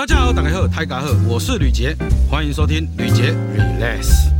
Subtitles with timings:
[0.00, 1.94] 大家好，大家好，泰嘎好，我是吕杰，
[2.30, 4.30] 欢迎收听吕杰 Relax。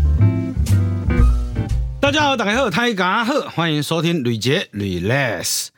[2.00, 5.68] 大家好，大家好，泰嘎好，欢迎收听吕杰 Relax。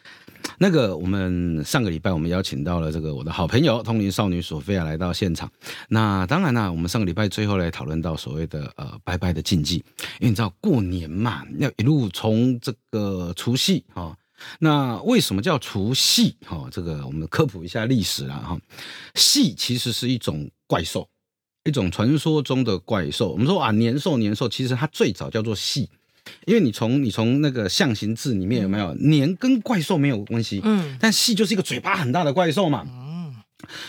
[0.59, 5.51] 那个，我们上个礼拜我们邀请到了这个我的好朋友通灵少女索菲亚来到现场。
[5.89, 9.79] 那当然啦，我们上个礼拜最后来讨论到所谓的呃拜拜的禁忌，
[10.21, 14.17] 因为你知道过年嘛，要一路从这个除夕啊。
[14.61, 16.37] 那为什么叫除夕？
[16.47, 18.37] 哈，这个我们科普一下历史啦。
[18.37, 18.59] 哈，
[19.15, 21.09] 戏其实是一种怪兽，
[21.65, 23.31] 一种传说中的怪兽。
[23.33, 25.91] 我们说啊，年兽年兽，其实它最早叫做戏，
[26.47, 30.61] 因为你从你从那个象形字里面有没有年跟怪兽没有关系？
[30.65, 32.87] 嗯，但戏就是一个嘴巴很大的怪兽嘛。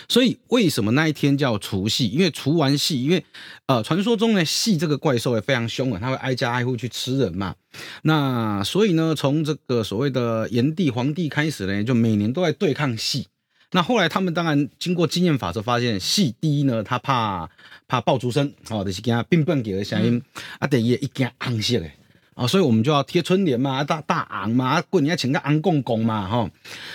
[0.08, 2.08] 所以为什么那一天叫除夕？
[2.08, 3.24] 因为除完夕，因为
[3.66, 7.56] 呃，传说中呢，戏这个怪兽也非常凶啊，它会挨家挨户去吃人嘛。
[8.04, 13.28] 那所以呢，从这个所谓的炎帝、黄帝开始呢，就每年都在对抗戏。
[13.72, 17.50] 那后来他们当然经过经验法则，发现戏第一呢，他怕
[17.88, 20.22] 怕爆竹声，哦，就是惊冰棒给的声音，
[20.60, 21.92] 啊，第二一惊暗色嘞。
[22.36, 26.50] 啊，所以我们就要贴春联嘛，大大昂嘛，过年要请个昂公公嘛，哈。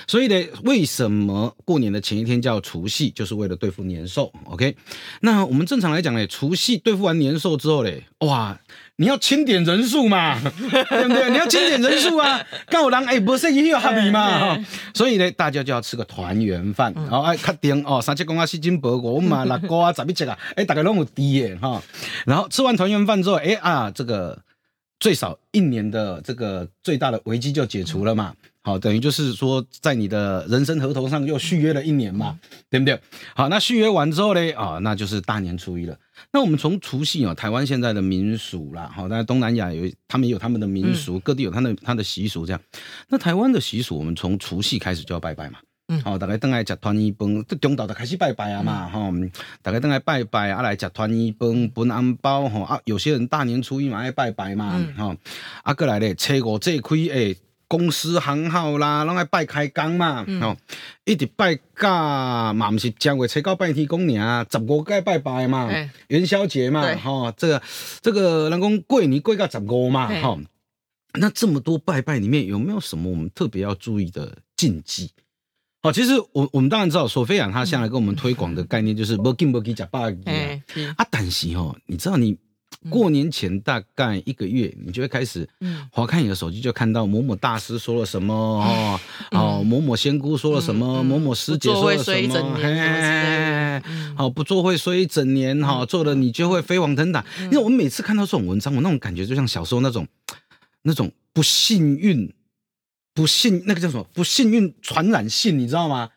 [0.06, 4.76] 所以呢，为什么过年的前一天叫除夕，就是为了对付年兽？OK？
[5.20, 8.58] 那我们正常来讲呢，除夕对付完年兽之后嘞，哇，
[8.96, 11.30] 你要清点人数嘛， 对不对？
[11.30, 14.64] 你要清点人数啊，刚好人哎，不是也有哈比嘛，哈。
[14.94, 21.80] 所以呢，大家就要吃个团圆饭，然后哎，确定哦，三七公啊，四斤白果嘛，六个啊，十一只啊，哎，大家拢有低耶哈。
[22.26, 24.36] 然后吃完团圆饭之后，哎啊，这个。
[25.00, 28.34] 最少一年的这个最大的危机就解除了嘛？
[28.62, 33.00] 好，等于就是说，在你的人生合同上又续约了一年嘛，对不对？
[33.34, 34.52] 好，那续约完之后呢？
[34.52, 35.96] 啊，那就是大年初一了。
[36.32, 42.60] 那我们从除夕啊，台湾现在的民俗啦，好，那东南亚有他们有他们的民俗，各地有他的他的习俗这样。
[43.08, 45.60] 那台湾的习俗，我们从除夕开始就要拜拜嘛。
[45.90, 49.10] 嗯，好，大家等来食团圆饭，这中岛就开始拜拜啊嘛，吼，
[49.62, 55.16] 大家等来拜拜啊，来食团圆饭，分红包，吼啊，有些人大年初一嘛爱拜拜嘛，吼，
[55.62, 57.34] 啊，过来咧，初五这开诶，
[57.66, 60.54] 公司行号啦，拢爱拜开工嘛，吼，
[61.06, 65.70] 一直拜噶，嘛毋是正月初九拜天公尔，十五该拜拜嘛，
[66.08, 67.62] 元宵节嘛，吼，这个
[68.02, 70.38] 这个人讲过年过到十五嘛，吼，
[71.14, 75.10] 那这么多拜拜里面有没有什么我们特别要注意的禁忌？
[75.80, 80.16] 好，其实我我们当然知道，索菲亚他向来跟我们推广的概念就是不敬不给假拜啊。
[80.96, 82.36] 啊，但是哦，你知道你
[82.90, 85.48] 过年前大概一个月，你就会开始
[85.92, 89.00] 划看你的手机，就看到某某大师说了什么哦，
[89.30, 93.80] 哦，某某仙姑说了什么，某某师姐说了什么，
[94.16, 97.24] 好不做会衰一整年哈，做了你就会飞黄腾达。
[97.44, 100.08] 因为我每次看到这种文章，我那种感觉就像小时候那种
[100.82, 102.34] 那种不幸运。
[103.18, 104.06] 不幸那个叫什么？
[104.14, 106.08] 不幸运传染信，你知道吗？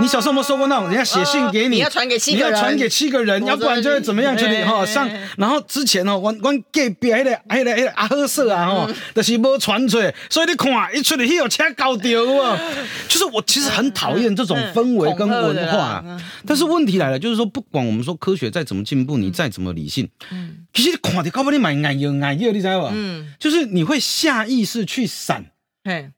[0.00, 4.36] 你小时候有没有收过那种人家写信给你，你要传给七个人，你要传给七个人，要不然就会怎么样？
[4.36, 12.58] 就你哈上，然后之前哦，我我隔壁那个那个那个阿赫色啊哈，就是没传出来，所以你看一出来，他有车搞掉哦。
[13.06, 16.02] 就是我其实很讨厌这种氛围跟文化，
[16.44, 22.90] 但是问题来了，就是说不管我们说科学再怎么进步，你再怎么理性，嗯，其实看的搞不你买眼药眼药，你知道吧？
[22.92, 25.44] 嗯，就是你会下意识去闪。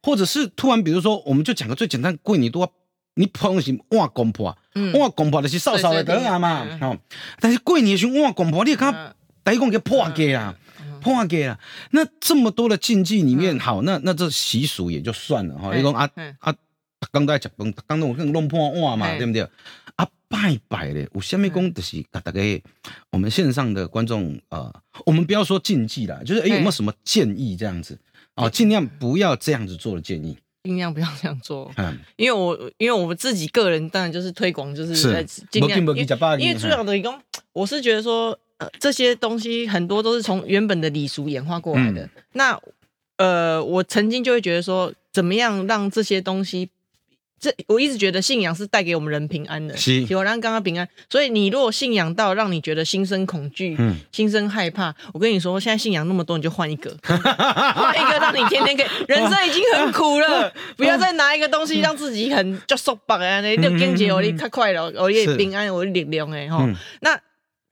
[0.02, 2.72] 或者是突然，比如说，我们就讲个最简单，贵你多，
[3.14, 4.56] 你碰是换公婆，
[4.92, 6.98] 换公婆就是少少的得啊嘛，哦，
[7.40, 9.14] 但是贵你是换公婆，你看
[9.44, 10.54] 第一个给破格啊，
[11.00, 11.58] 破格啊，
[11.90, 16.08] 那这么多的禁忌里面，好，那那这习俗也就算了哈，你讲啊
[16.40, 16.54] 啊，
[17.12, 19.42] 刚在讲饭，刚弄更弄破碗嘛，对不对？
[19.96, 22.32] 啊，拜拜咧，我下面讲就是大概
[23.10, 24.72] 我们线上的观众啊，
[25.04, 27.98] 我们不要说禁忌啦，就是哎有没有什么建议这样子？
[28.36, 31.70] 哦，尽量不要这样子做的建议，尽量不要这样做。
[31.76, 35.78] 嗯，因为我因为我们自己个人当然就是推广，就是在尽量。
[36.38, 37.12] 因为主要的一个，
[37.52, 42.08] 我是觉得说，呃，这些东西很多都是从原本的礼俗演化过来的。
[42.32, 42.58] 那
[43.16, 46.70] 呃，我曾经就会觉得说，怎么样让这些东西。
[47.42, 49.74] 这我一直觉得信仰是带给我们人平安的，
[50.08, 50.88] 有让刚刚平安。
[51.10, 53.76] 所以你如果信仰到让你觉得心生恐惧、
[54.12, 58.86] 心生害怕，我跟你说，现在信仰那么多，你就换一个，换一个让你天天可以。
[59.08, 63.40] 人生已经很苦了，不要再拿一个东西让自己很就受绑啊！
[63.40, 66.64] 你六根节我你太快了，我也平安，我力量哎哈。
[67.00, 67.18] 那。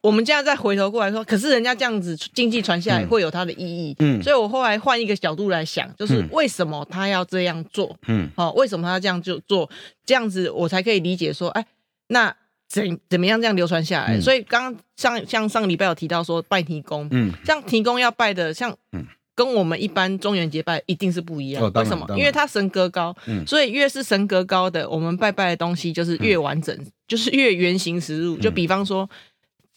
[0.02, 9.69] 我们现在再回头过来说，可是人家这样子经济传下来会有它的意义，嗯，所以我后来换一个角度来想，就是为什么他要这样做，嗯，好，为什么他要这样就做，
[10.06, 11.67] 这样子我才可以理解说，哎，
[12.08, 12.35] 那
[12.67, 14.19] 怎怎么样这样流传下来？
[14.20, 19.05] 所以刚刚上像上个礼拜有提到说拜提公，嗯，像提公要拜的，像嗯
[19.35, 21.62] 跟我们一般中元节拜一定是不一样。
[21.62, 22.06] 哦为什么？
[22.17, 26.76] 因为他神格高，嗯所以越是神格高的，我们拜拜的东西就是越完整，
[27.06, 28.37] 就是越原形实物。
[28.37, 29.08] 就比方说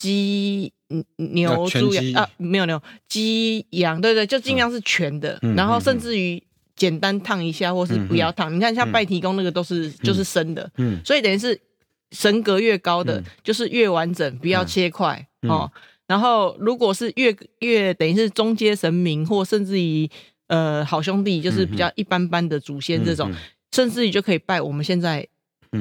[0.03, 5.39] 鸡、嗯牛、猪羊啊，没有牛、鸡、羊，对对，就尽量是全的。
[5.41, 6.43] 嗯然后嗯甚至于
[6.75, 8.53] 简单烫一下，或是不要烫。
[8.53, 10.99] 你看像拜提公那个都是、就是生的，嗯。
[11.05, 11.57] 所以等于是
[12.11, 13.23] 神格越高的，嗯。
[13.43, 15.49] 就是越完整，不要切块、嗯。
[15.49, 15.71] 哦。
[16.05, 20.09] 然后如果是越越等于是中阶神明，或甚至于
[20.47, 23.31] 呃好兄弟，就是比较一般般的祖先这种，
[23.71, 25.27] 甚至于就可以拜我们现在嗯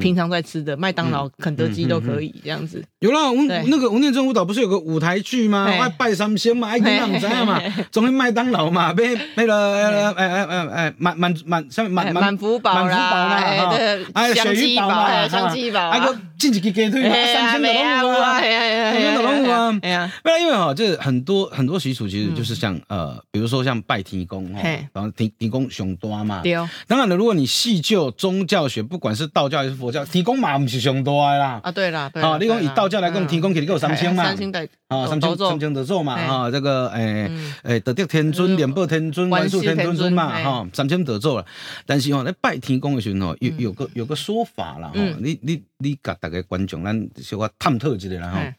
[0.00, 2.82] 平常在吃的麦当劳、肯德基都可以这样子。
[3.00, 5.64] 有啦，我们那个吴念真舞蹈不是有个舞台剧吗？
[5.64, 7.60] 爱拜三仙嘛，爱跟人知道嘛
[7.90, 13.74] 总去麦当劳嘛，被那个呃哎哎哎哎满满满上面满哎满福宝满福宝啦，嘛，
[14.14, 16.06] 哎鳕鱼堡鸡堡，哎嘛，香鸡堡啊。
[16.06, 18.40] 个进一支鸡腿三仙没啊，都有啊。
[18.40, 19.78] 三仙都有啊。
[19.82, 26.40] 哎呀，不然因为哈，就是很多很多习俗，其实就是像呃，比如说像拜天公哈嘿，然后天天公熊多嘛。
[26.42, 26.68] 对哦。
[26.88, 31.61] 当然了，如果你细究宗教学，不管是道教还是佛教，天公嘛毋是上大的啦。
[31.62, 34.23] 啊，对啦，对啦好，你讲以道教来讲，天公肯定有三千嘛。
[34.23, 37.55] 三星代啊，三千三千得咒嘛，嘿哈，这个诶嗯。
[37.64, 41.44] 诶，得德天尊、嗯莲报天尊、万万世天尊尊嘛，哈，三千得咒了。
[41.84, 48.55] 但是吼，在拜天公的时候，有有个有个说法啦，哈嗯，你你你甲大家观众，咱小可探讨一下啦，哈嘿，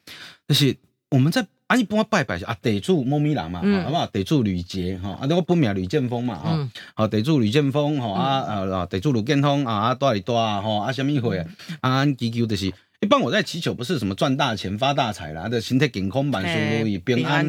[0.50, 0.76] 就是
[1.10, 4.06] 我们在啊一般拜拜是啊，地主猫咪人嘛，嗯好不好？
[4.08, 11.46] 地主吕杰哈，啊，那个本名吕建峰嘛，哈嗯，好，地主吕建峰吼啊啊啊，地主吕建峰啊啊，多里多啊吼啊，什么会啊？
[11.82, 12.72] 啊，俺祈求就是。
[13.02, 17.46] 一般我在祈求不是什么赚大钱发大财啦，的身体健康、万事如意、平安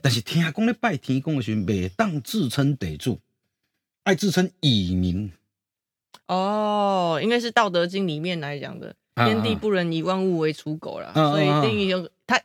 [0.00, 3.20] 但是听讲咧拜天公的时候，袂当自称地主，
[4.04, 5.30] 爱自称乙民。
[6.28, 12.40] 哦，应该是《道德经》里面来讲的，啊天地不仁，以万物为刍狗啦，啊所以定义有它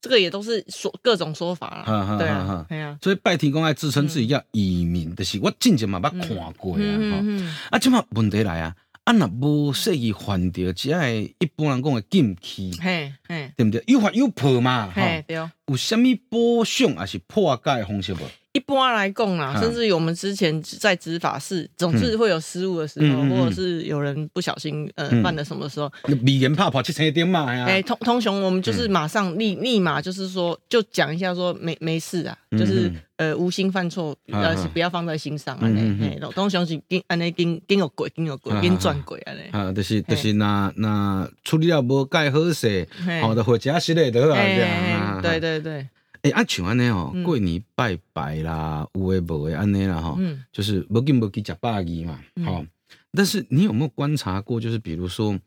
[0.00, 7.24] 这个也都是说各种说法啦对啊所以拜天公爱自称自己叫移民，就是我之前嘛捌看过啊。
[7.70, 8.74] 啊，即嘛问题来啊，
[9.04, 13.82] 啊若无说伊犯着只系一般人讲的禁忌，嘿嘿对不对？
[13.86, 15.02] 有法有破嘛，吼。
[15.02, 15.50] 嘿，对哦。
[15.68, 18.18] 有啥物保障还是破解的方式无？
[18.52, 25.22] 一般来讲啦，嗯甚至于我们之前在执法室，总是会有失误的时候，或者是有人不小心呃嗯。
[25.22, 25.92] 犯了什么时候，
[26.22, 27.66] 美颜拍跑七千点嘛呀。
[27.66, 35.68] 哎，通通雄，我们就是马上立立马就是说，就讲一下说没没事啊，嗯就是嗯呃无心犯错，呃是不要放在心上啊，
[36.00, 43.20] 哎，通雄是跟安尼跟跟有鬼，跟有鬼嗯，跟转鬼啊嘞，啊，就是就是那那处理了无介好势，嘿。
[43.20, 45.20] 好的回家洗嘞得啊，这样哎啊。
[45.60, 45.88] 对对
[46.22, 52.64] 对，诶，啊像安尼吼，嗯过年拜拜啦，有诶无诶安尼啦吼，嗯就是无紧无急食百二嘛，嗯好。
[53.12, 55.38] 但是你有没有观察过，就是比如说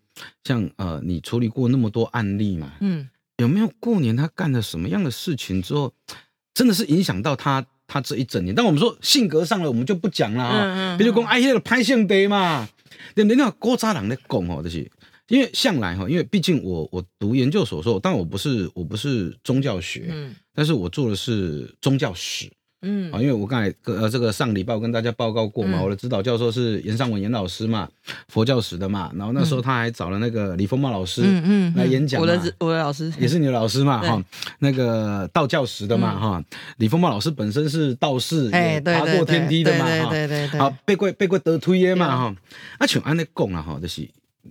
[0.44, 5.94] 像呃，你处理过那么多案例嘛，嗯有没有过年他干了什么样的事情之后，
[6.54, 8.54] 真的是影响到他他这一整年？
[8.54, 10.98] 但我们说性格上了，我们就不讲了啊。
[10.98, 12.68] 比如讲，哎，那个拍性地嘛，
[13.16, 13.36] 对不对？
[13.38, 14.90] 那个古早人在讲哦，就是
[15.31, 20.36] 因为向来哈，因为毕竟我我读研究所的时候，但我不是我不是宗教学，嗯。
[20.54, 22.51] 但是我做的是宗教史。
[22.81, 23.10] 嗯。
[23.13, 23.22] 啊。
[23.22, 25.83] 因为我刚才呃这个上礼拜我跟大家报告过嘛，嗯。
[25.83, 27.88] 我的指导教授是严尚文严老师嘛，
[28.28, 33.10] 佛教史的嘛，然后那时候他还找了那个李丰茂老师，嗯嗯来演讲我的我的老师。
[33.18, 34.22] 也是你的老师嘛哈，
[34.60, 36.19] 那个道教史的嘛嗯。
[36.19, 36.44] 哈，
[36.75, 40.60] 李丰茂老师本身是道士，哎对对对过天梯的嘛对哈，对对对对。
[40.60, 42.18] 好背过背过得推耶嘛对。
[42.18, 42.36] 哈，
[42.80, 44.01] 啊像安尼讲啊哈，就是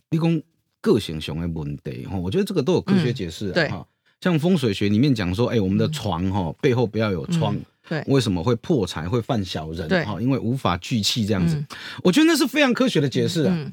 [0.09, 0.43] 你讲
[0.81, 3.67] 个性上的问题哈，我觉得这个都有科学解释嗯对。
[3.67, 3.87] 啊哈。
[4.21, 8.05] 像风水学里面讲说，哎，我们的床哈背后不要有窗嗯，对。
[8.07, 9.89] 为什么会破财会犯小人？
[9.89, 10.05] 对。
[10.05, 11.57] 哈，因为无法聚气这样子。
[11.57, 11.67] 嗯。
[12.05, 13.73] 我觉得那是非常科学的解释啊，嗯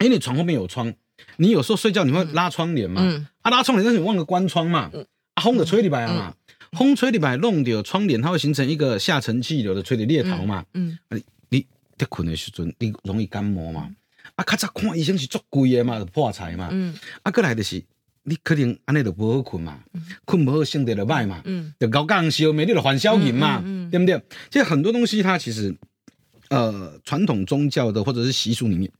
[0.00, 0.92] 因为你床后面有窗，
[1.36, 3.26] 你有时候睡觉你会拉窗帘嘛，嗯。
[3.42, 4.90] 啊拉窗帘，但是你忘了关窗嘛，
[5.34, 6.34] 啊风的吹里来啊嘛，
[6.78, 10.98] 风吹里白弄掉窗帘，它会形成一个下沉气流的吹的裂头嘛，嗯。
[11.08, 11.66] 啊你你
[11.96, 13.88] 在困的时阵，你容易感冒嘛，
[14.36, 16.94] 啊较早看医生是足贵的嘛，就破财嘛，嗯。
[17.22, 17.82] 啊过来就是
[18.24, 19.80] 你可能安尼就不好困嘛，
[20.24, 21.72] 困不好身体就歹嘛，嗯。
[21.78, 23.90] 就搞港烧咩，你就还小人嘛，嗯嗯嗯。
[23.90, 24.22] 对不对？
[24.50, 25.74] 其实很多东西它其实
[26.48, 28.90] 呃传统宗教的或者是习俗里面。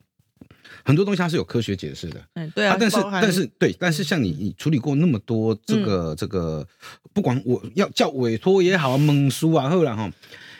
[0.86, 6.66] 很多东西它是有科学解释的，嗯对啊，但是但是对，但是像你你处理过那么多这个、这个，
[7.14, 10.12] 不管我要叫委托也好，蒙书啊，后来哈，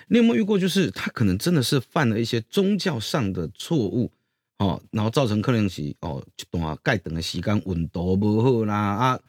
[0.08, 0.58] 你有没有遇过？
[0.58, 4.10] 就是他可能真的是犯了一些宗教上的错误
[4.58, 9.20] 哦，然后造成可能是哦一段盖等的时间运道不好啦啊，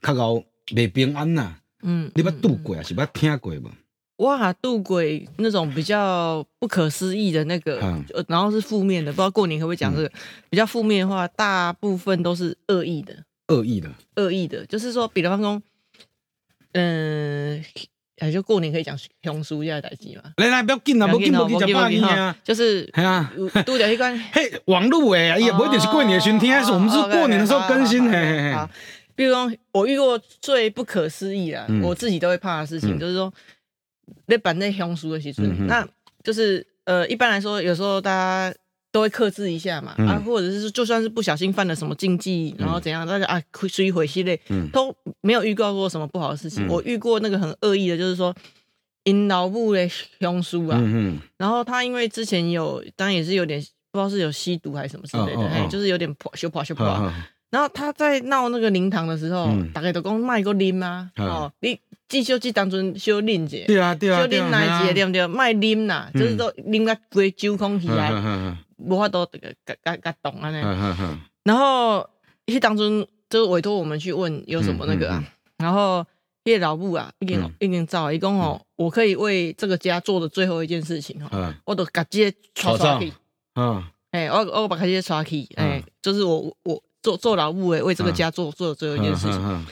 [0.00, 0.42] 较高
[0.76, 2.82] 未平安呐、嗯你捌度过啊？
[2.82, 3.70] 是捌听过无？
[4.24, 7.78] 哇，渡鬼那种比较不可思议的那个，
[8.26, 10.10] 然后是负面的，不知道过年可不可以讲这个？
[10.50, 15.62] 比较负面的话，大部分都是恶意的，恶意的，恶意的，就是说，比方说，
[16.72, 17.64] 嗯、
[18.18, 20.32] 哎，就过年可以讲凶书这代志嘛。
[20.36, 23.32] 来来，不要紧啊，不紧不紧，讲八年啊，就是系啊，
[23.64, 24.18] 都着一关。
[24.32, 28.10] 嘿，网络诶，也不一定是过年的春天，是我们是过年的时候更新。
[28.10, 28.68] 嘿嘿嘿。
[29.14, 33.32] 比如说，我遇过最不可思议的，我自己都会怕的事情，就是说，
[34.26, 35.86] 那版那凶书的时阵，那
[36.22, 38.54] 就是呃，一般来说，有时候大家。
[38.98, 43.40] 都会克制一下嘛，啊，或者是就算是不小心犯了什么禁忌，然后怎样，大家啊，
[43.70, 44.36] 追一回系列，
[44.72, 46.66] 都没有预告过什么不好的事情。
[46.66, 48.34] 我遇过那个很恶意的，就是说
[49.04, 49.88] 引老部的
[50.18, 50.82] 凶叔啊，
[51.36, 53.60] 然后他因为之前有，当然也是有点
[53.92, 57.12] 不知道是有吸毒还是什么之类的，哎，就是有点破修破修破。
[57.50, 61.78] 然后他在闹那个灵堂的时候，大概都讲卖过啉啊，哦，你
[62.08, 65.24] 继续去当中修啉者，对啊对啊，修啉哪一节对不对？
[65.28, 68.10] 卖啉呐，就是说啉个归酒空起来。
[68.78, 72.08] 无法度个个个个懂啊呢，然后
[72.46, 75.24] 迄当中就委托我们去问有什么那个啊，
[75.58, 76.04] 然后
[76.44, 83.12] 叶老布啊，一定一定照，一共哦，我可以为这个家做的最后一件事情哈，我都直接刷刷去，
[83.56, 89.66] 嗯，哎，我我把直接刷去，哎，就是我我做做老布诶，为这个家做做的最后一件事情。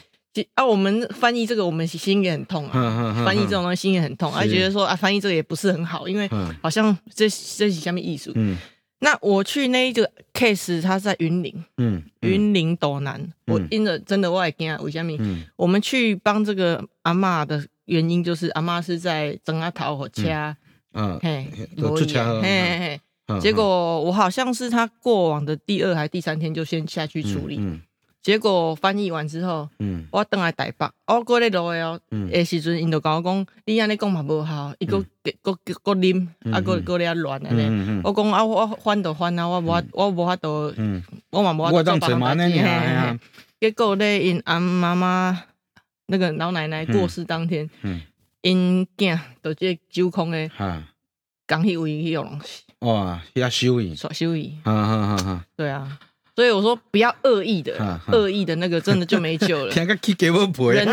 [0.54, 3.24] 啊，我们翻译这个，我们心也很痛啊。
[3.24, 6.28] 翻译这种东西心也很痛，而觉得说啊，翻译这个也不是很好，因为
[6.60, 8.32] 好像这这是下面艺术。
[8.34, 8.58] 嗯
[8.98, 15.12] 那我去那一个 case，他在云林，嗯，云林斗南，我因着真的我也惊，为什么？
[15.56, 20.22] 我们去帮这个阿妈的原因，就是阿妈是在整阿桃火车，
[20.94, 27.60] 嗯，嘿，罗伊，嘿嘿嘿，结果我好像是他过往的第二还第三天就先下去处理。
[28.26, 30.04] 结果翻译完之后，嗯。
[30.10, 32.00] 我等来台北，我过咧路诶哦，
[32.32, 38.00] 诶时阵，因就甲我讲，你安尼讲嘛无效，伊个个个个啉，啊个个咧乱安尼。
[38.02, 40.74] 我讲啊，我翻就翻啊，我无我无法度，
[41.30, 43.20] 我嘛无法度帮忙家己。
[43.60, 45.44] 结果咧，因阿妈妈
[46.06, 47.70] 那个老奶奶过世当天，
[48.42, 50.50] 因囝就即酒空诶，
[51.46, 52.64] 讲迄位迄样东西。
[52.80, 55.44] 哇，遐收伊，收伊，哈哈哈！
[55.56, 56.00] 对啊。
[56.36, 57.72] 所以我说不要恶意的，
[58.12, 59.72] 恶意的那个真的就没救了。
[60.74, 60.86] 人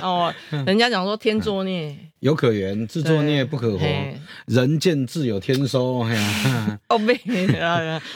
[0.00, 0.34] 哦，
[0.66, 3.86] 人家讲说天作孽有可原，自作孽不可活。
[4.46, 5.98] 人见自有天收。
[6.88, 7.14] 哦，没，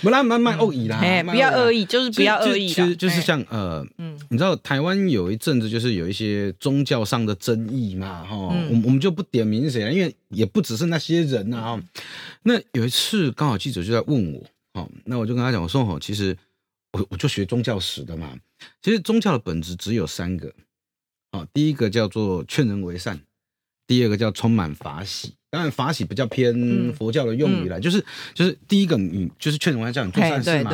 [0.00, 0.98] 不然慢慢恶意啦。
[1.32, 2.66] 不要恶意，就是不要恶意。
[2.66, 3.84] 其实就是像呃，
[4.30, 11.80] 你知道台湾有一阵子就是有一些宗教上的争议嘛，哈，我我们就不点名谁了，因为也不只是那些人呐，哈。
[12.44, 14.42] 那有一次刚好记者就在问我。
[14.74, 16.36] 哦，那我就跟他讲，我说哦，其实
[16.92, 18.38] 我我就学宗教史的嘛，
[18.82, 20.52] 其实宗教的本质只有三个，
[21.32, 23.20] 哦，第一个叫做劝人为善，
[23.86, 25.37] 第二个叫充满法喜。
[25.50, 30.70] 当然，法喜比较偏佛教的用语了，就是就是第一个，你就是劝人叫你做善事嘛。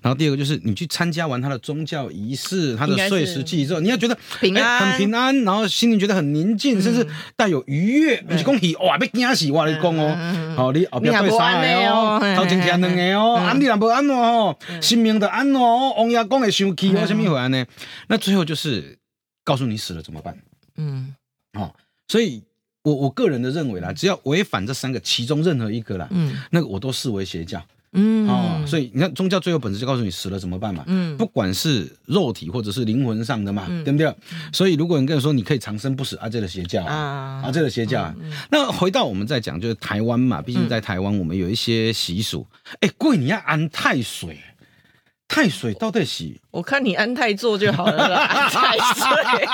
[0.00, 8.18] 然后第二个就是你去参加完他的宗教仪式，他的碎石祭之后，你要觉得平安，很平安，然后心里觉得很宁静，甚至带有愉悦。
[8.22, 9.68] 不是恭喜哇，被惊喜哇！
[9.68, 12.88] 你讲哦，好，你后边对三个哦，头前听两个
[13.18, 17.66] 哦，安你若不安哦，心命的安哦，王爷公会生气哦，什么回呢？
[18.08, 18.96] 那最后就是
[19.44, 20.34] 告诉你死了怎么办？
[20.78, 21.14] 嗯，
[21.58, 21.74] 哦，
[22.08, 22.42] 所以。
[22.84, 27.60] 我我个人的认为啦，只要违反这三个其中任何一个啦，嗯，那个我都视为邪教，
[27.92, 34.14] 嗯，哦，所以你看宗教最后本质就告诉你死了怎么办嘛，嗯，不管是肉体或者是灵魂上的嘛，对不对？
[34.52, 38.14] 所以如果你跟你说你可以长生不死啊，这个邪教啊，啊，这个邪教啊。
[38.50, 42.46] 那回到我们再讲，就是台湾嘛，毕竟在台湾我们有一些习俗，
[42.80, 44.38] 哎，贵你要安太岁。
[45.26, 46.32] 太水到底是？
[46.50, 48.16] 我看你安泰做就好了。
[48.16, 49.46] 安太水，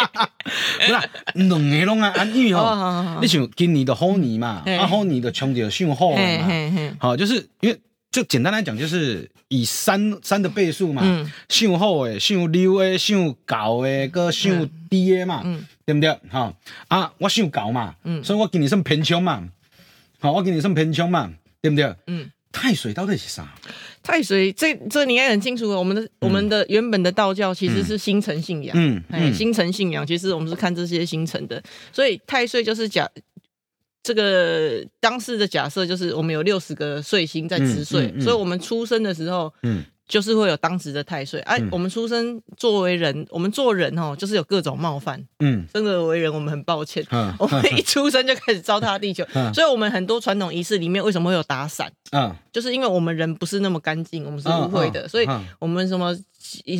[0.75, 6.19] 不是两个拢啊安，因为吼，你想今年的虎年嘛，啊虎年的冲着上好嘛，
[6.99, 7.79] 好，就是因为
[8.11, 11.03] 就简单来讲，就是以三三的倍数嘛，
[11.49, 15.43] 上好的、上溜的、上高的，搁上低的嘛，
[15.87, 16.19] 对不对？
[16.31, 16.53] 哈
[16.89, 19.45] 啊，我上高嘛，所以我今年算偏冲嘛，
[20.19, 21.31] 好，我今年算偏冲嘛，
[21.62, 21.95] 对不对？
[22.09, 23.54] 嗯，太水到底是啥？
[24.02, 25.69] 太水，这这你应该很清楚。
[25.71, 31.62] 我们的我们的原本的道教其实是星辰信仰，嗯，哎，星辰信仰，其实我们是看这些星辰的。
[31.92, 33.09] 所以太岁就是假，
[34.02, 39.85] 这个当时的假设就是我们有六十个岁星在值岁，所以我们出生的时候，嗯。
[40.11, 47.07] 就是会有当时的太岁，哎，我们出生作为人，我们做人哦，就是有各种冒犯，嗯，生而为人，我们很抱歉，
[47.38, 49.55] 我们一出生就开始糟蹋地球，嗯。
[49.55, 51.90] 所以，我们很多传统仪式里面为什么会有打伞？
[52.11, 55.29] 嗯，就是因为我们人不是那么干净，我们是污秽的，所以
[55.61, 56.12] 我们什么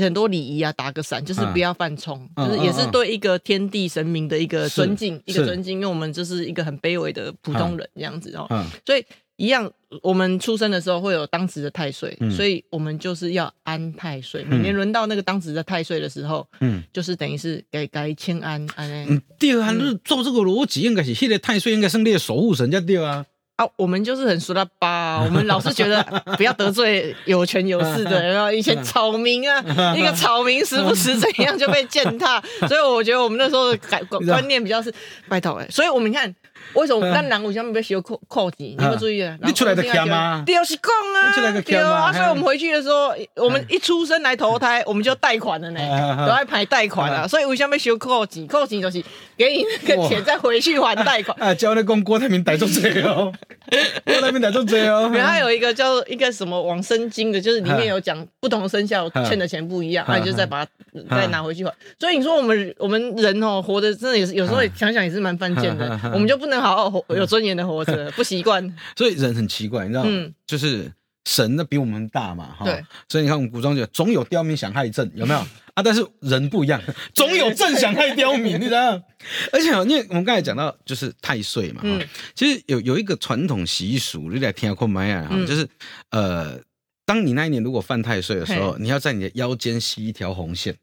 [0.01, 8.67] 很多礼仪啊，打个伞就是不要犯冲，就是也是对一个天地神明的一个尊敬，一个尊敬，因为我们就是一个很卑微的普通人这样子哦，嗯。
[8.85, 9.07] 所以。
[9.41, 9.71] 一样，
[10.03, 14.45] 我们出生的时候会有当值的太岁，嗯所以我们就是要安太岁。
[14.45, 19.07] 每年轮到那个当值的太岁的时候，嗯就是等于是给该迁安安诶。
[19.09, 23.25] 嗯，对啊，那照这个逻辑，应该是现在太岁应该是你的守护神才对啊。
[23.57, 26.03] 啊，我们就是很熟的吧， 我们老是觉得
[26.37, 29.63] 不要得罪有权有势的， 然后以前草民啊，
[29.97, 34.93] 一个草民时不时怎样就被践踏，所以我觉得我们那时候的改观观念比较是
[35.29, 36.35] 拜托哎，所以我们看
[36.75, 38.57] 为什么咱人为什么要修扣扣子？
[38.59, 39.37] 你有没有注意啊？
[39.43, 40.43] 你出来的欠啊。
[40.47, 48.47] 就是讲啊，对啊，所以我们回去的时候，我们一出生来投胎，我们就贷款了呢，嗯都在排贷款啊，所以为什么被修扣子？
[48.47, 49.02] 扣子就是
[49.37, 51.37] 给你那个钱再回去还贷款。
[51.40, 53.33] 啊，教你讲郭台铭逮住嘴哦，
[54.05, 55.11] 郭台铭逮住嘴哦。
[55.14, 60.71] 然后还有一个叫一个什么往生经的，就是里面有讲不同生肖欠的钱不一样，嗯那你就再把它
[61.17, 61.73] 再拿回去还。
[61.99, 65.88] 所以你说我们我们人哦，活的真的也是有时候想想也是蛮犯贱的。
[66.05, 68.76] 嗯，我们就不能好好活有尊严的活着， 不习惯。
[68.97, 70.11] 所以人很奇怪，你知道吗？
[70.12, 70.92] 嗯就是
[71.25, 72.64] 神那比我们大嘛，哈。
[72.64, 72.85] 对。
[73.09, 75.40] 所以你看，我们古装剧总有刁民想害朕，有没有
[75.75, 75.83] 啊？
[75.83, 76.80] 但是人不一样，
[77.14, 79.00] 总有朕想害刁民，你知道？
[79.52, 85.23] 而且哦，因为我们刚才讲到就是太岁嘛，哈、嗯其实有有一个传统习俗，你来听过没啊？
[85.23, 85.69] 哈嗯就是
[86.11, 86.59] 呃，
[87.04, 90.75] 当你那一年如果犯太岁的时候，你要在你的腰间系一条红线，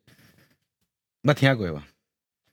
[1.24, 1.84] 那听过吧？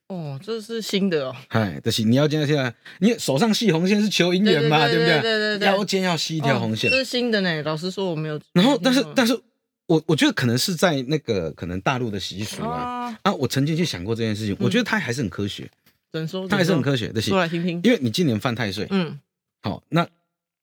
[0.08, 7.62] 哦，这是新的哦，哎，就是你腰间现在，你手上系红线是求姻缘嘛，对对不对对对对腰间要系一条红线哦，这是新的呢。
[7.62, 8.38] 老实说，我没有。
[8.52, 9.40] 然后，但是，但是是
[9.86, 15.68] 我我觉得可能是在那个可能大陆的习俗啊啊，啊，我曾经去想过这件事情，我觉得它还是很科学，
[16.12, 16.46] 怎么说？
[16.46, 17.80] 它还是很科科学的，是说来听听。
[17.82, 19.18] 因为你今年犯太岁，嗯，
[19.62, 20.06] 好，那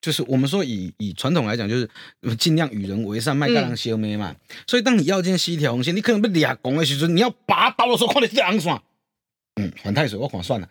[0.02, 1.90] 就是我们说以以传统来讲，就是
[2.38, 4.36] 尽量与人为善，卖干人修眉嘛。
[4.68, 8.82] 所以当你腰间系一条红线，你可能被俩拱的时候，你要拔刀的时候，看你这红线，
[9.56, 10.68] 嗯，还太岁， 我看算了，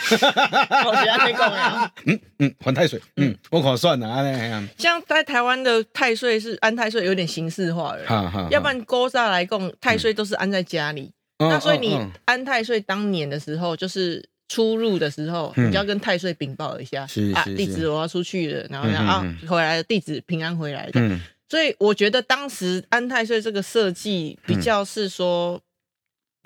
[0.00, 1.92] 我喜欢你讲的。
[2.06, 4.24] 嗯嗯，还太岁，嗯，我看算了，安
[4.62, 8.04] 尼，像在台湾的太岁是安太岁，有点形式化了。
[8.06, 17.54] 哈哈，要不然勾煞来供太岁都是安在家里，嗯，那所以你安太岁当年的时候，就是出入的时候，嗯你就要跟太岁禀报一下，啊，是是是。
[17.56, 21.00] 地址我要出去了，然后啊嗯回来的地址平安回来的。
[21.00, 21.20] 嗯。
[21.48, 25.60] 所以我觉得当时安太岁这个设计比较是说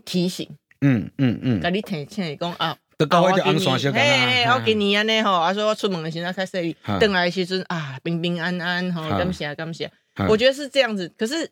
[0.04, 0.46] 提醒，
[0.80, 2.66] 嗯嗯嗯，给你提醒讲啊。
[2.68, 9.90] 啊迄个红线小嘿我给你安尼吼，啊说我出门的时候开始哈等来的时阵啊，平平安安吼，哈感谢感谢。
[10.14, 10.26] 哈。
[10.28, 11.50] 我觉得是这样子，可是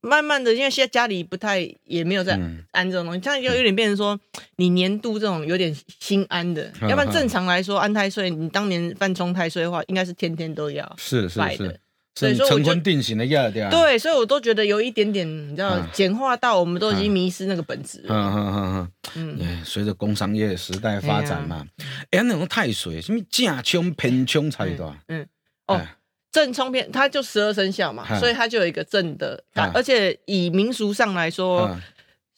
[0.00, 2.64] 慢慢的，因为现在家里不太也没有在嗯。
[2.70, 4.18] 安这种东西，这样就有点变成说，
[4.56, 11.80] 你年度这种有点心安的，要不然正常来说，安太岁，你当年犯冲太岁的话，应该是天天都要是是是
[12.18, 13.70] 所以成婚定型的呀，对啊。
[13.70, 18.32] 对，所以我都觉得有一点点，你知道啊，简化到我们都已经迷失那个本质嗯了。
[18.34, 21.64] 嗯嗯嗯嗯，，哎，随着工商业时代发展嘛，
[22.10, 24.98] 哎，那种太水，什么正冲偏冲才对吧？
[25.08, 25.26] 嗯，
[25.66, 25.96] 哦哎，
[26.32, 31.80] 正冲偏，它就十二生肖嘛，嗯所以它就有一个正的，嗯而且以民俗上来说嗯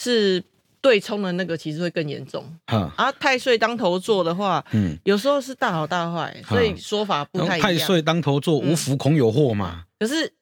[0.03, 0.43] 是
[0.81, 2.45] 对冲的那个，其实会更严重。
[2.67, 7.61] 啊，太岁当头坐的话，嗯，有时候是大好大坏，所以说法不太一样。
[7.61, 9.85] 太岁当头坐，无福恐有祸嘛。
[9.99, 10.33] 可是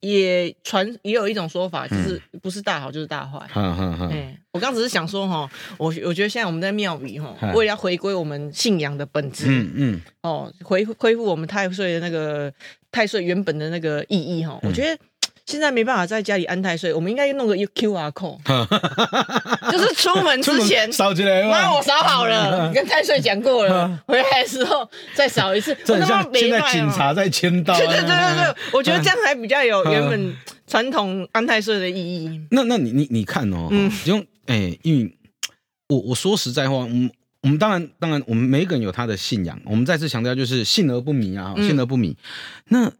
[0.00, 3.38] 也传也有一种说法，嗯就是不是大好就是大坏。
[3.48, 12.52] 哈哈哈，哎，我刚只是想说哈，我我觉得现在我们在庙宇哈嗯，为了要回归我们信仰的本质，嗯嗯，哦，恢恢复我们太岁的那个
[12.92, 14.96] 太岁原本的那个意义哈，嗯我觉得。
[15.46, 18.38] 现在没办法在家里安太岁，我们应该弄个 Q R code，
[19.70, 21.82] 就是出门之前，扫起来妈我嘛。
[21.82, 25.76] 扫好了，跟太岁讲过了，回来的时候再扫一次。
[25.84, 27.78] 这很我他妈像现在警察在签到啊。
[27.78, 32.40] 对对对对对，我觉得这样还比较有嗯原本传统安太岁的意义。
[32.50, 35.14] 那那你你你看哦，嗯用哎，因为
[35.88, 37.10] 我我说实在话，我们
[37.42, 42.16] 我们当然当然，我们每一个人有他的信仰，我们再次强调就是信而不迷啊，嗯信而不迷。
[42.68, 42.90] 那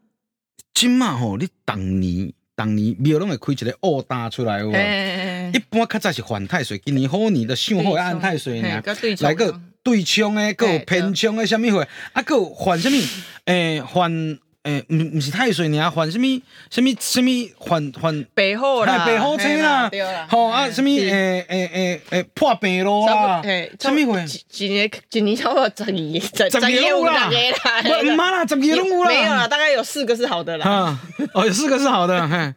[0.75, 4.73] 今嘛吼，你当年当年庙拢会开一个乌单出来有无？
[4.75, 8.83] 哎一般较早是犯太岁，今年好年的上好要按太岁呢，
[9.21, 11.87] 来个对冲诶，个有偏冲的，什么货？
[12.11, 12.97] 啊，个有犯什么？
[13.45, 16.25] 诶，犯诶，毋毋是太岁尔，犯什么？
[16.71, 17.29] 什么什么？
[17.67, 19.89] 犯犯北后啦，哎，白虎车啦
[20.27, 20.89] 吼啊，什么？
[20.97, 24.19] 是诶诶诶诶，破病咯啦，嘿，什么货？
[24.57, 29.09] 一年一年差不多十二个，十十二个有啦唔妈啦，十个拢有啦。
[29.09, 30.67] 没有啦，大概有四个是好的啦。
[30.67, 30.99] 啊，
[31.33, 32.53] 哦，有四个是好的，嘿，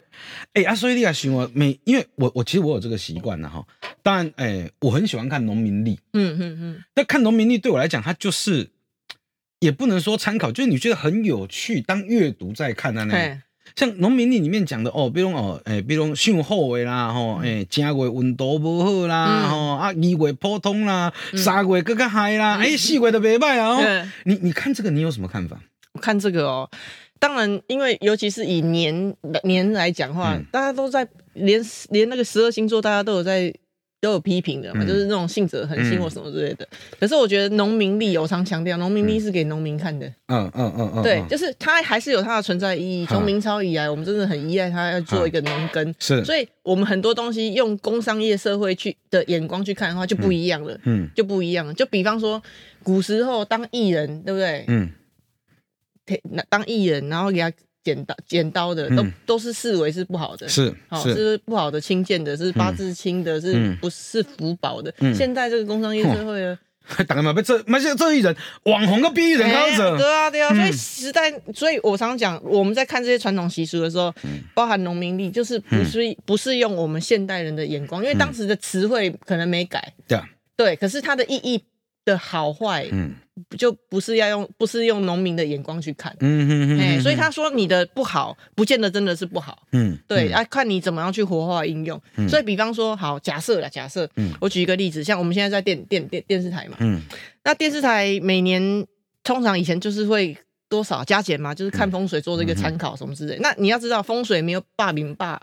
[0.53, 3.63] 哎、啊，所以你也想我每，因为我我其实我有这个习惯的哈，
[4.01, 8.67] 当然，哎、我很喜欢看农民历，嗯嗯嗯，但看农民历对我来讲，它就是
[9.59, 13.13] 也不能说参考，就是你觉得很有趣，当阅读在看的呢。
[13.13, 13.37] 嘿，
[13.75, 19.49] 像农民历里面讲的哦，比如哦，诶、比如上好的啦，吼，诶、正月温度无好啦，嗯。
[19.49, 23.75] 吼、啊，二月普通啦，三月更加嗨啦，哎、四月都袂歹啊。
[23.75, 24.11] 哦嗯。
[24.23, 25.59] 你你看这个，你有什么看法？
[26.01, 26.69] 看这个哦，
[27.19, 30.45] 当然，因为尤其是以年年来讲话，嗯。
[30.51, 33.53] 大家都在连连那个十二星座，大家都有在
[34.01, 36.67] 都有批评的嘛，嗯就是那种信者恒信嗯或什么之类的。
[36.99, 43.05] 可是我觉得农民力，我常强调，农民力是给农民看的，嗯嗯嗯嗯，对，嗯就是它还是有它的存在意义。
[43.05, 45.95] 从嗯明朝以来，我们真的很依赖它，要做一个农耕。
[45.99, 51.73] 是，所以，我们很多东西用工商业社会去的眼光去看的话，就不一样了，嗯就不一样了。
[51.73, 52.41] 就比方说，
[52.83, 54.63] 古时候当艺人，对不对？
[54.67, 54.89] 嗯
[56.49, 57.51] 当艺人，然后给他
[57.83, 59.13] 剪刀剪刀的，都嗯。
[59.25, 63.77] 都是视为是不好的，是好是，是不好的轻贱的，是八字轻的，是嗯。
[63.77, 64.93] 不是福宝的？
[64.99, 65.13] 嗯。
[65.15, 66.57] 现在这个工商业社会呢，
[67.07, 74.41] 大家嘛被这，那些这一人网红个比艺人对啊对啊，所以嗯时代，所以我常常讲，我们在看这些传统习俗的时候，嗯。
[74.53, 81.63] 包含农民历，就是不是不是用我们现代人的眼光，因为当时的词汇可能没改，对啊，对，可是它的意义
[82.03, 83.13] 的好坏，嗯
[83.57, 86.15] 就不是要用不是用农民的眼光去看。
[86.19, 92.01] 嗯嗯嗯，哎、所以他说你的不好，不见得真的是不好，嗯对，啊，看你怎么样去活化应用。
[92.15, 97.01] 嗯所以，比方说，好，假设啦，假设，嗯我举一个例子，像我们现在在电电电电视台嘛，嗯
[97.43, 98.85] 那电视台每年
[99.23, 103.37] 通常以前就是会多少加减嘛，就是看风水做这个参考什么之类。
[103.39, 105.41] 那你要知道，风水没有霸名霸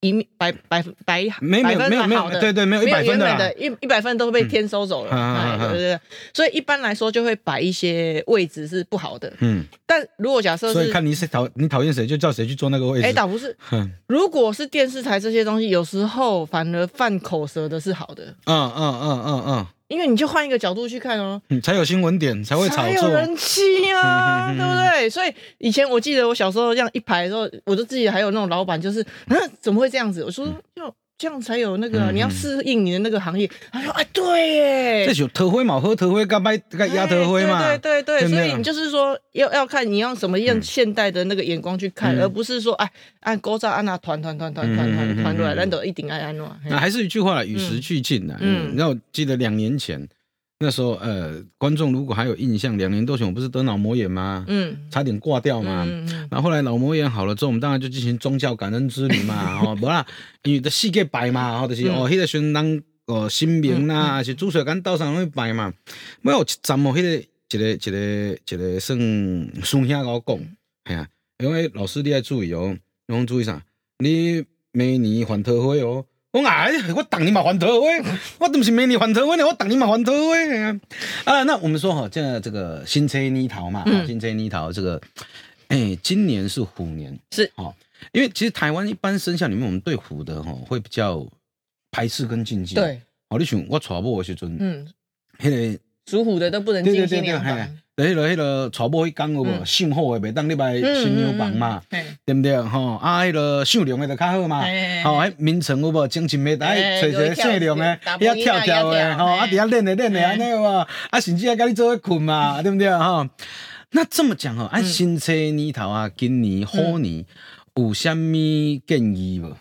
[0.00, 5.58] 一百百百没没有没有没有，对对，没有一没有原百分的啦，本的一一百分都被天收走了，嗯哎嗯嗯。
[5.58, 6.00] 嗯对对对，
[6.32, 9.32] 所以一般来说就会摆一些位置是不好的。
[9.40, 13.06] 嗯，但如果假设是，所以看你是讨你讨厌谁，就叫谁去坐那个位置。
[13.06, 13.90] 哎，倒不是，嗯。
[14.06, 22.82] 如果是电视台这些东西，有时候反而犯口舌的是好的，嗯嗯嗯嗯嗯因为你就换一个角度去看哦，嗯，才有新闻点，才会炒作。
[22.84, 25.10] 才有人气啊， 对不对？
[25.10, 30.22] 所以以前我记得我小时候这样一排的时候，我都自己还有那种老板，就是嗯，怎么会这样子？
[30.24, 33.50] 我说要这样才有那个你要适应你的那个行业。
[33.72, 37.58] 他说哎，对耶，这就桃花嘛，喝桃花跟摆跟压头灰嘛。
[37.58, 42.88] 哎对对对所以你就是说要要看你用什么样现代的那个眼光去看，嗯而不是说哎
[43.20, 46.46] 按勾扎按那团团团团团团团出来，嗯咱都一定爱安诺。
[46.62, 48.34] 嘿那还是一句话啦，与时俱进的。
[48.40, 50.08] 嗯嗯，那我记得两年前
[50.60, 54.44] 那时候，呃，观众如果还有印象，两年多前我不是得脑膜炎吗？
[54.48, 55.84] 嗯差点挂掉嘛。
[55.88, 60.04] 嗯嗯然后后来脑膜炎好了之后，我们当然就进行宗教感恩之旅嘛，哦，无啦，
[60.42, 65.72] 因为的世界拜嘛，或者是嗯哦，迄个时阵人哦神明啦，还是主水干道上拢去拜嘛。
[66.22, 67.16] 没有一站哦，迄个
[67.50, 68.98] 一个一个一个算
[69.62, 70.38] 孙兄甲我讲，
[70.86, 73.62] 系啊，因为老师你要注意哦，你讲注意啥？
[74.00, 76.04] 你每年还桃花哦。
[76.32, 78.02] 我讲哎，我当你嘛还头喂，
[78.38, 80.80] 我都不是没你还头喂呢，我当你嘛还头喂啊。
[81.24, 85.00] 啊，那我们说哈，这个这个新车泥桃嘛，嗯新车泥桃这个，
[85.68, 87.74] 哎，今年是虎年，是哦、
[88.12, 91.26] 因为其实台湾一般生肖里面，我们对虎的哈、会比较
[91.90, 94.86] 排斥跟禁忌。，对，好、你想我娶某的时阵，嗯，
[95.38, 99.46] 迄、个属虎的都不能进新对对对对，嘿娘房，，就迄个迄个娶某迄工有无？
[99.46, 102.56] 嗯姓好的袂当入来新娘房嘛，嗯，对不对？
[102.62, 104.62] 吼、啊，迄个姓梁的就较好嘛。
[104.62, 110.86] 嘿吼，迄眠床有无精神袂嘿歹，找一个姓梁的，打遐跳跳的，吼，啊，嘿伫遐练的练的安尼有无？
[111.10, 112.90] 啊，甚至还甲你做伙困嘛， 对不对？
[112.90, 113.28] 吼，
[113.90, 117.24] 那这么讲吼，按新车年头啊，今年虎年
[117.74, 118.32] 有啥物
[118.86, 119.54] 建议无？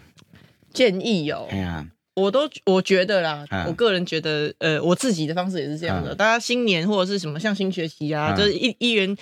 [0.74, 6.10] 建议有哎，呀，我都我觉得啦啊，我个人觉得，呃，我自己的方式也是这样的。
[6.10, 9.16] 啊大家新年或者是什么，像新学期啊，啊就是一一元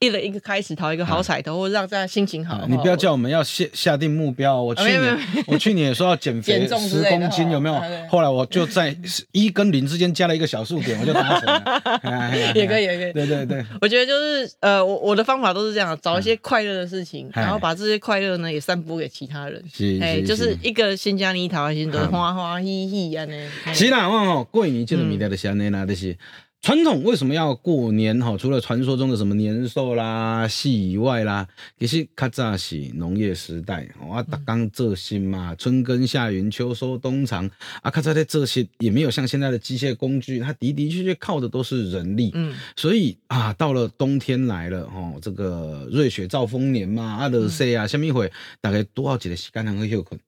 [0.00, 2.66] 一人一个开始，讨一个好彩头，或者让大家心情好啊。
[2.68, 4.62] 你不要叫我们要下下定目标。
[4.62, 7.80] 我去年我去年也说要减肥十公斤，有没有？
[8.10, 8.94] 后来我就在
[9.32, 12.42] 一跟零之间加了一个小数点，我就达成了。
[12.54, 13.12] 也可以，也可以。
[13.14, 19.62] 对对对，我觉得就是呃，我我的方法都是这样，找一些快乐的事情，哎然后把这些快乐呢也散播给其他人。
[19.72, 23.48] 是哎，就是一个新加泥桃，心都花花花嘻嘻安尼。
[23.64, 26.16] 嘿是啦，我吼过年这个物件就是安尼啦，就是
[26.60, 28.38] 传统为什么要过年吼？
[28.38, 37.50] 除了传说中的什么年兽啦、戏以外啦，其实较早是农业时代，吼啊，逐工做新嘛，春耕夏耘秋收冬藏
[37.82, 50.20] 啊，较早在这些也没有像现在的机械工具，它的的确确靠的都是人力，嗯，所以啊，到了冬天来了哦，这个瑞雪兆丰年嘛，啊，热西啊，什么会大概多少一个时间能去休困？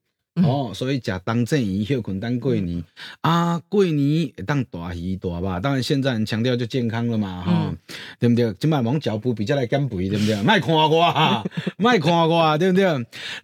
[0.43, 2.83] 哦，所以食当正鱼休困当过年。
[3.21, 7.75] 啊，过年会当大鱼大肉，当然现在很强调就健康了嘛，哈、
[8.19, 8.53] 对不对？
[8.59, 10.39] 今晚往脚步比较来减肥，对不对？
[10.43, 11.43] 卖看我啊，
[11.77, 12.85] 卖看我啊，对不对？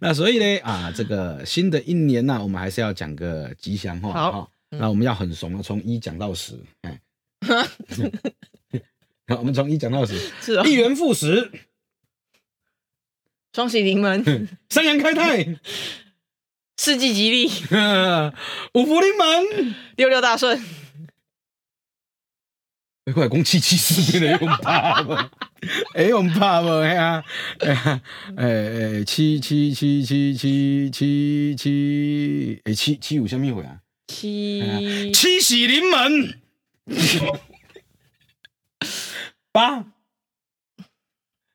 [0.00, 4.32] 那所以呢，啊，这个新的一年呢、我们还是要讲个吉祥话，好。
[4.32, 4.48] 哈。
[4.74, 7.00] 那我们要很怂啊，从一讲到十，哎。
[9.28, 10.66] 好，我们从一讲到十，是哦。
[10.66, 11.50] 一，元复始，
[13.54, 15.56] 双喜临门，三阳开泰，
[16.78, 17.46] 世纪吉利，
[18.74, 19.74] 五福临门。
[19.96, 20.62] 六六大顺。
[23.12, 25.30] 快讲七七四变的用吧。
[25.94, 26.68] 哎，我们怕不？
[26.80, 27.22] 哎呀，
[27.60, 28.00] 哎
[28.36, 33.80] 哎，七七七七七七七，哎七七有啥物会啊？
[34.08, 36.40] 七七喜临门。
[39.52, 39.84] 八，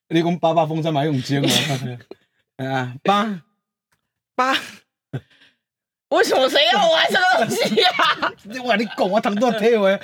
[0.10, 1.50] 你讲八八风筝买用尖吗？
[2.58, 3.42] 哎呀，八
[4.36, 4.54] 八，
[6.10, 7.90] 为什么谁要玩这个东西呀？
[8.44, 10.00] 你话你讲我当作体会，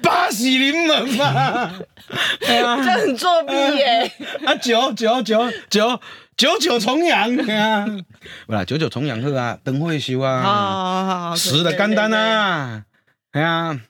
[0.00, 1.72] 八喜临门嘛。
[2.40, 4.10] 这很作弊耶！
[4.46, 6.00] 啊，九九九九
[6.36, 7.86] 九九重阳啊！
[8.46, 12.84] 不啦，九九重阳去啊，灯会修啊，好好好，十的简单啊，
[13.32, 13.80] 哎呀。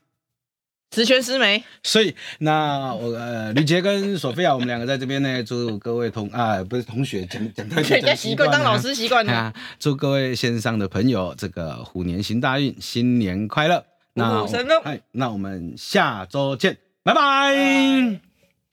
[0.95, 13.85] 十全十美，所以那我呃吕杰跟索菲亚，我们两个在这边呢，祝各位同啊不是同学讲讲太讲习惯当老师习惯了，祝各位线上的朋友这个虎年行大运，新年快乐！
[14.15, 14.45] 那
[14.83, 18.28] 哎，那我们下周见，拜拜。